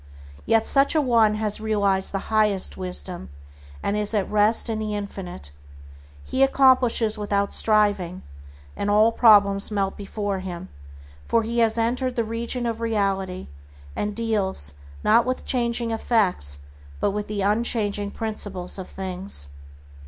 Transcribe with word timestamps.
Yet 0.47 0.65
such 0.65 0.95
a 0.95 0.99
one 0.99 1.35
has 1.35 1.61
realized 1.61 2.11
the 2.11 2.33
highest 2.33 2.75
wisdom, 2.75 3.29
and 3.83 3.95
is 3.95 4.15
at 4.15 4.27
rest 4.31 4.67
in 4.67 4.79
the 4.79 4.95
Infinite. 4.95 5.51
He 6.23 6.41
"accomplishes 6.41 7.19
without 7.19 7.53
striving," 7.53 8.23
and 8.75 8.89
all 8.89 9.11
problems 9.11 9.69
melt 9.69 9.95
before 9.97 10.39
him, 10.39 10.69
for 11.27 11.43
he 11.43 11.59
has 11.59 11.77
entered 11.77 12.15
the 12.15 12.23
region 12.23 12.65
of 12.65 12.81
reality, 12.81 13.45
and 13.95 14.15
deals, 14.15 14.73
not 15.03 15.23
with 15.23 15.45
changing 15.45 15.91
effects, 15.91 16.61
but 16.99 17.11
with 17.11 17.27
the 17.27 17.41
unchanging 17.43 18.09
principles 18.09 18.79
of 18.79 18.89
things. 18.89 19.49